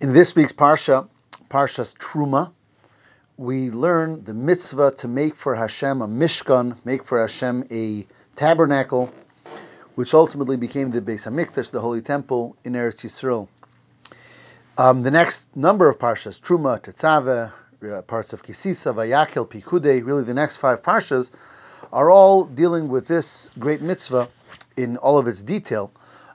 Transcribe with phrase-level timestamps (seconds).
[0.00, 1.08] In this week's Parsha,
[1.50, 2.52] Parshas Truma,
[3.36, 8.06] we learn the mitzvah to make for Hashem a mishkan, make for Hashem a
[8.36, 9.12] tabernacle,
[9.96, 13.48] which ultimately became the Beis Hamikdash, the Holy Temple in Eretz Yisrael.
[14.78, 17.52] Um, the next number of Parshas, Truma, Tetzaveh,
[17.92, 21.32] uh, parts of Kisisa, Vayakel, Pikudei, really the next five Parshas,
[21.92, 24.28] are all dealing with this great mitzvah
[24.76, 25.90] in all of its detail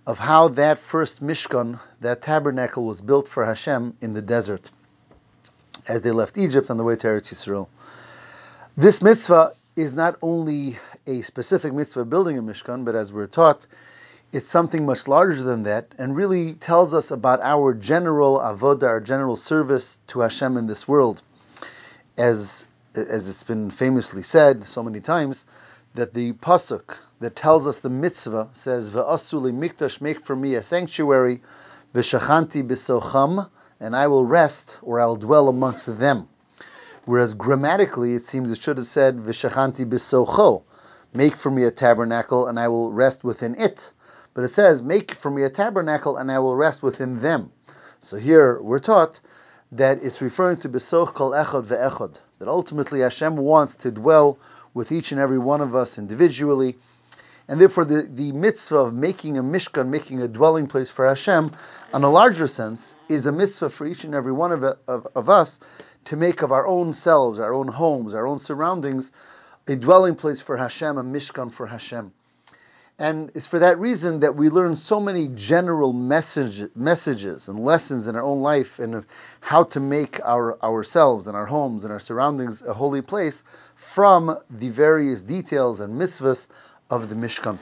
[0.06, 4.70] of how that first Mishkan, that tabernacle, was built for Hashem in the desert
[5.88, 7.68] as they left Egypt on the way to Eretz Yisrael.
[8.76, 13.28] This mitzvah is not only a specific mitzvah of building a Mishkan, but as we're
[13.28, 13.66] taught,
[14.32, 19.00] it's something much larger than that and really tells us about our general avodah, our
[19.00, 21.22] general service to Hashem in this world.
[22.18, 25.46] As, as it's been famously said so many times,
[25.96, 30.64] that the pasuk that tells us the mitzvah says, "V'asuli mikdash, make for me a
[30.64, 31.42] sanctuary,
[31.94, 36.28] v'shachanti b'socham, and I will rest or I'll dwell amongst them."
[37.06, 40.64] Whereas grammatically, it seems it should have said, "V'shachanti b'socho,
[41.14, 43.92] make for me a tabernacle, and I will rest within it."
[44.34, 47.52] But it says, "Make for me a tabernacle, and I will rest within them."
[48.00, 49.20] So here we're taught
[49.78, 54.38] that it's referring to b'soch kol echad ve'echad, that ultimately Hashem wants to dwell
[54.74, 56.78] with each and every one of us individually.
[57.48, 61.52] And therefore, the, the mitzvah of making a mishkan, making a dwelling place for Hashem,
[61.94, 65.30] on a larger sense, is a mitzvah for each and every one of, of, of
[65.30, 65.60] us
[66.06, 69.12] to make of our own selves, our own homes, our own surroundings,
[69.68, 72.14] a dwelling place for Hashem, a mishkan for Hashem.
[73.04, 78.08] And it's for that reason that we learn so many general message, messages and lessons
[78.08, 79.06] in our own life and of
[79.42, 83.44] how to make our ourselves and our homes and our surroundings a holy place
[83.76, 86.48] from the various details and mitzvahs
[86.90, 87.60] of the Mishkan.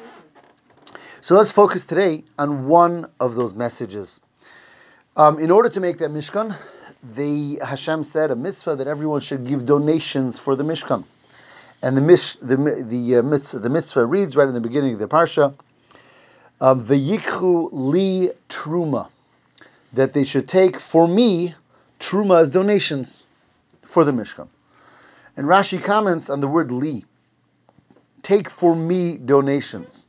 [1.21, 4.19] So let's focus today on one of those messages.
[5.17, 6.55] Um, in order to make that Mishkan,
[7.15, 11.03] the Hashem said a mitzvah that everyone should give donations for the Mishkan.
[11.81, 14.99] And the mish, the the, uh, mitzvah, the mitzvah reads right in the beginning of
[14.99, 15.53] the parsha,
[16.59, 19.09] um, "V'yikchu li truma,"
[19.93, 21.55] that they should take for me
[21.99, 23.25] truma as donations
[23.81, 24.47] for the mishkan.
[25.35, 27.05] And Rashi comments on the word li,
[28.21, 30.05] take for me donations.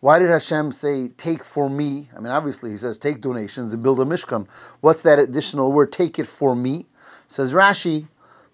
[0.00, 2.08] Why did Hashem say take for me?
[2.16, 4.48] I mean, obviously he says take donations and build a mishkan.
[4.80, 5.92] What's that additional word?
[5.92, 6.86] Take it for me.
[7.28, 8.06] Says Rashi,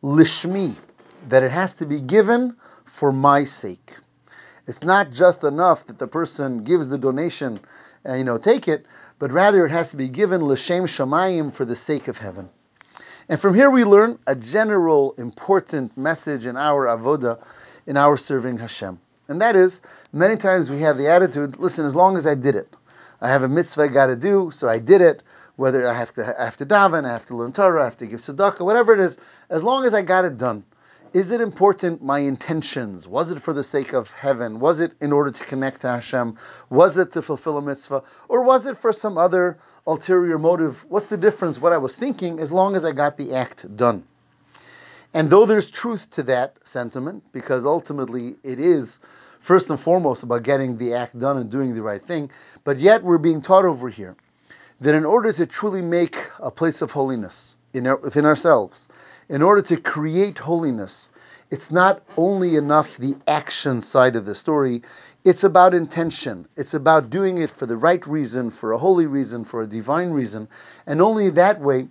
[0.03, 0.75] lishmi
[1.27, 3.93] that it has to be given for my sake.
[4.67, 7.61] It's not just enough that the person gives the donation
[8.05, 8.87] and you know take it,
[9.19, 12.49] but rather it has to be given l'shem shamayim for the sake of heaven.
[13.29, 17.45] And from here we learn a general important message in our avoda,
[17.87, 19.01] in our serving Hashem.
[19.29, 19.81] And that is,
[20.13, 22.73] many times we have the attitude, listen, as long as I did it.
[23.21, 25.23] I have a mitzvah I got to do, so I did it.
[25.57, 27.97] Whether I have to, I have to daven, I have to learn Torah, I have
[27.97, 30.65] to give tzedakah, whatever it is, as long as I got it done.
[31.17, 33.09] Is it important my intentions?
[33.09, 34.61] Was it for the sake of heaven?
[34.61, 36.37] Was it in order to connect to Hashem?
[36.69, 38.03] Was it to fulfill a mitzvah?
[38.29, 39.57] Or was it for some other
[39.87, 40.85] ulterior motive?
[40.91, 41.59] What's the difference?
[41.59, 44.05] What I was thinking, as long as I got the act done.
[45.15, 49.01] And though there's truth to that sentiment, because ultimately it is
[49.41, 52.31] first and foremost about getting the act done and doing the right thing,
[52.63, 54.17] but yet we're being taught over here
[54.83, 58.87] that in order to truly make a place of holiness in our, within ourselves,
[59.29, 61.11] in order to create holiness,
[61.51, 64.83] it's not only enough the action side of the story,
[65.25, 66.47] it's about intention.
[66.57, 70.11] It's about doing it for the right reason, for a holy reason, for a divine
[70.11, 70.49] reason.
[70.87, 71.89] And only that way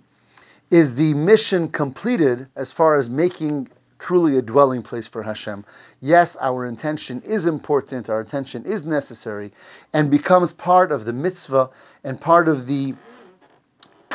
[0.70, 3.68] is the mission completed as far as making
[3.98, 5.64] truly a dwelling place for Hashem.
[6.00, 9.52] Yes, our intention is important, our intention is necessary,
[9.92, 11.70] and becomes part of the mitzvah
[12.04, 12.94] and part of the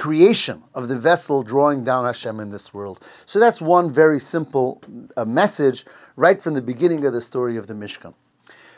[0.02, 3.00] creation of the vessel drawing down Hashem in this world.
[3.28, 4.82] So that's one very simple
[5.16, 5.86] uh, message
[6.16, 8.16] right from the beginning of the story of the Mishkan.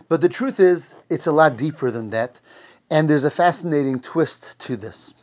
[0.09, 2.41] But the truth is, it's a lot deeper than that,
[2.89, 5.13] and there's a fascinating twist to this.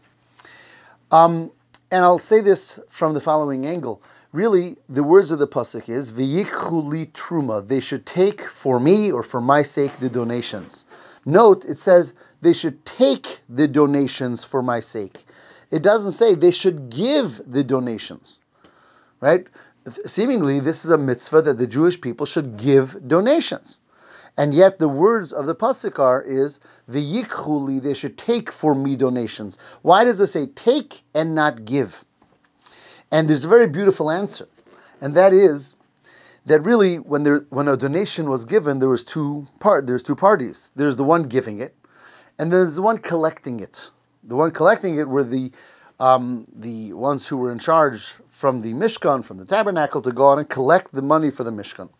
[1.10, 1.50] Um,
[1.90, 4.00] and I'll say this from the following angle.
[4.32, 9.22] Really, the words of the pasuk is "V'yikhuli truma." They should take for me or
[9.22, 10.86] for my sake the donations.
[11.26, 15.26] Note, it says they should take the donations for my sake
[15.70, 18.40] it doesn't say they should give the donations,
[19.20, 19.46] right?
[20.06, 23.78] Seemingly, this is a mitzvah that the Jewish people should give donations.
[24.36, 28.96] And yet the words of the pasuk are is v'yikhuli, they should take for me
[28.96, 29.58] donations.
[29.82, 32.04] Why does it say take and not give?
[33.10, 34.48] And there's a very beautiful answer,
[35.00, 35.74] and that is
[36.46, 40.14] that really when there when a donation was given, there was two part there's two
[40.14, 40.70] parties.
[40.76, 41.74] There's the one giving it,
[42.38, 43.90] and there's the one collecting it.
[44.24, 45.52] The one collecting it were the
[45.98, 50.24] um, the ones who were in charge from the Mishkan, from the tabernacle, to go
[50.24, 51.90] on and collect the money for the Mishkan.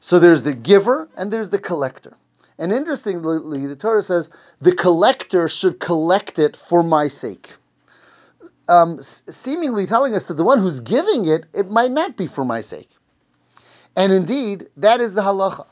[0.00, 2.14] So there's the giver and there's the collector.
[2.58, 4.30] And interestingly, the Torah says
[4.60, 7.50] the collector should collect it for my sake.
[8.68, 12.44] Um, seemingly telling us that the one who's giving it, it might not be for
[12.44, 12.88] my sake.
[13.96, 15.66] And indeed, that is the halacha.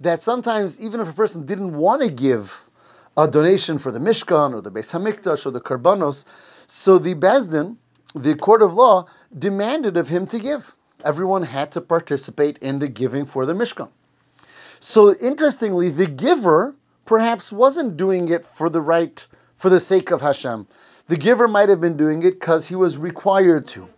[0.00, 2.60] That sometimes, even if a person didn't want to give
[3.16, 6.24] a donation for the Mishkan or the Beis Hamikdash or the Karbanos,
[6.66, 7.76] so the Beis Din,
[8.14, 10.74] the court of law, demanded of him to give.
[11.04, 13.88] Everyone had to participate in the giving for the Mishkan.
[14.80, 16.74] So interestingly, the giver
[17.04, 20.66] perhaps wasn't doing it for the right, for the sake of Hashem.
[21.08, 23.88] The giver might have been doing it because he was required to.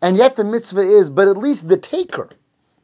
[0.00, 2.30] And yet the mitzvah is, but at least the taker,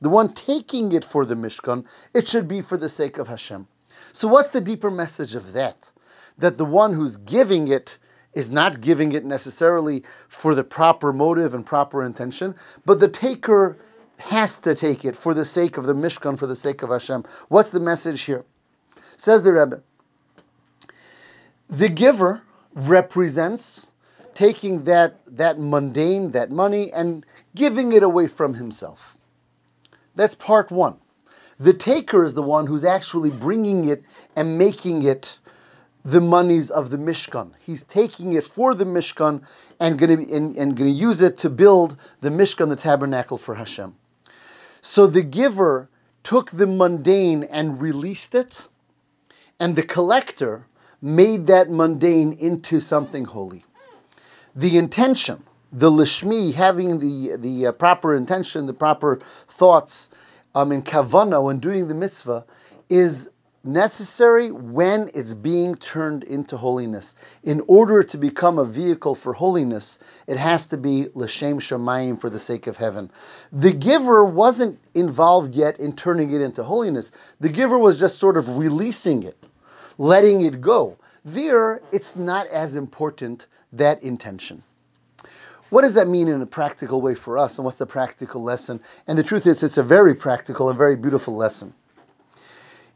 [0.01, 3.67] the one taking it for the Mishkan, it should be for the sake of Hashem.
[4.13, 5.91] So what's the deeper message of that?
[6.39, 7.99] That the one who's giving it
[8.35, 12.55] is not giving it necessarily for the proper motive and proper intention,
[12.85, 13.79] but the taker
[14.19, 17.25] has to take it for the sake of the Mishkan, for the sake of Hashem.
[17.49, 18.45] What's the message here?
[19.17, 19.83] Says the Rebbe.
[21.69, 22.43] The giver
[22.75, 23.87] represents
[24.35, 29.17] taking that, that mundane, that money, and giving it away from himself.
[30.15, 30.99] That's part one.
[31.63, 34.03] The taker is the one who's actually bringing it
[34.35, 35.39] and making it
[36.05, 37.53] the monies of the Mishkan.
[37.65, 39.45] He's taking it for the Mishkan
[39.79, 43.39] and going to and, and going to use it to build the Mishkan, the tabernacle
[43.39, 43.95] for Hashem.
[44.81, 45.89] So the giver
[46.25, 48.67] took the mundane and released it,
[49.61, 50.67] and the collector
[51.01, 53.65] made that mundane into something holy.
[54.57, 60.11] The intention, the lishmi, having the the uh, proper intention, the proper thoughts,
[60.55, 62.45] um, in kavana when doing the mitzvah,
[62.89, 63.29] is
[63.65, 67.15] necessary when it's being turned into holiness.
[67.45, 72.29] In order to become a vehicle for holiness, it has to be l'shem shamayim for
[72.29, 73.11] the sake of heaven.
[73.53, 77.13] The giver wasn't involved yet in turning it into holiness.
[77.41, 79.37] The giver was just sort of releasing it,
[79.97, 80.99] letting it go.
[81.25, 84.65] There, it's not as important that intention.
[85.73, 88.81] What does that mean in a practical way for us, and what's the practical lesson?
[89.07, 91.73] And the truth is, it's a very practical and very beautiful lesson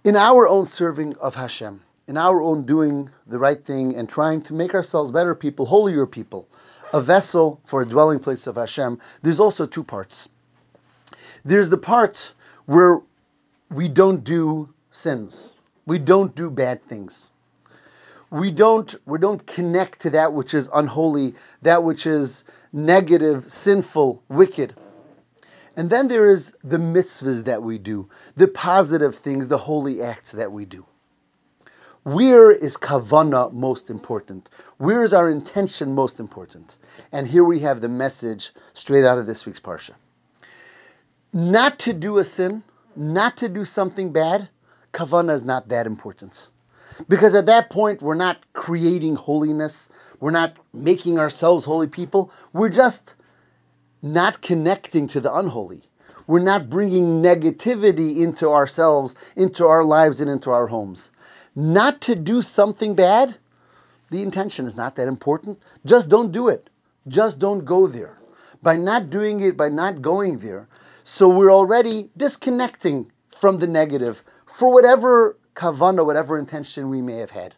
[0.04, 4.42] in our own serving of Hashem, in our own doing the right thing and trying
[4.42, 6.46] to make ourselves better people, holier people,
[6.92, 10.28] a vessel for a dwelling place of Hashem, there's also two parts.
[11.46, 12.34] There's the part
[12.66, 13.00] where
[13.70, 15.50] we don't do sins.
[15.86, 17.30] We don't do bad things.
[18.36, 24.22] We don't we don't connect to that which is unholy, that which is negative, sinful,
[24.28, 24.74] wicked.
[25.74, 30.32] And then there is the mitzvahs that we do, the positive things, the holy acts
[30.32, 30.84] that we do.
[32.02, 34.50] Where is kavana most important?
[34.76, 36.76] Where is our intention most important?
[37.12, 39.92] And here we have the message straight out of this week's parsha.
[41.32, 42.62] Not to do a sin,
[42.94, 44.48] not to do something bad,
[44.92, 46.50] kavana is not that important.
[47.08, 49.88] Because at that point, we're not creating holiness.
[50.20, 52.30] We're not making ourselves holy people.
[52.52, 53.14] We're just
[54.02, 55.82] not connecting to the unholy.
[56.26, 61.10] We're not bringing negativity into ourselves, into our lives, and into our homes.
[61.54, 63.36] Not to do something bad,
[64.10, 65.58] the intention is not that important.
[65.84, 66.68] Just don't do it.
[67.08, 68.18] Just don't go there.
[68.62, 70.68] By not doing it, by not going there,
[71.04, 77.30] so we're already disconnecting from the negative for whatever kavana, whatever intention we may have
[77.30, 77.54] had.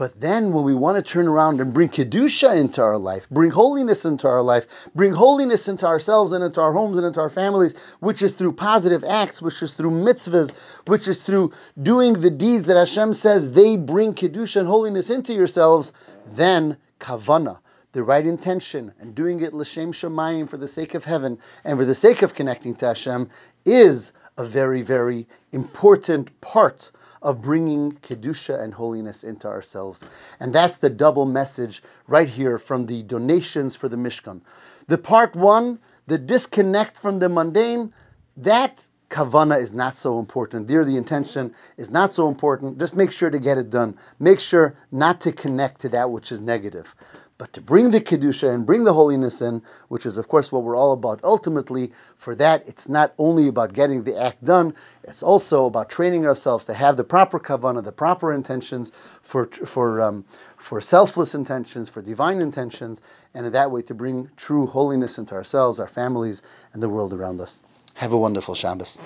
[0.00, 3.50] But then when we want to turn around and bring Kedusha into our life, bring
[3.50, 7.28] holiness into our life, bring holiness into ourselves and into our homes and into our
[7.28, 10.52] families, which is through positive acts, which is through mitzvahs,
[10.88, 15.34] which is through doing the deeds that Hashem says they bring Kedusha and holiness into
[15.34, 15.92] yourselves,
[16.28, 17.58] then kavana,
[17.92, 21.84] the right intention, and doing it l'shem shemayim for the sake of heaven and for
[21.84, 23.28] the sake of connecting to Hashem
[23.66, 26.90] is a very, very important part
[27.22, 30.04] of bringing Kedusha and holiness into ourselves.
[30.38, 34.40] And that's the double message right here from the donations for the Mishkan.
[34.86, 37.92] The part one, the disconnect from the mundane,
[38.38, 40.68] that kavana is not so important.
[40.68, 42.78] There, the intention is not so important.
[42.78, 43.96] Just make sure to get it done.
[44.18, 46.94] Make sure not to connect to that which is negative,
[47.40, 50.62] but to bring the kedusha and bring the holiness in, which is, of course, what
[50.62, 51.20] we're all about.
[51.24, 56.26] Ultimately, for that, it's not only about getting the act done; it's also about training
[56.26, 58.92] ourselves to have the proper kavana, the proper intentions
[59.22, 60.26] for for um,
[60.58, 63.00] for selfless intentions, for divine intentions,
[63.32, 66.42] and in that way to bring true holiness into ourselves, our families,
[66.74, 67.62] and the world around us.
[67.94, 68.98] Have a wonderful Shabbos.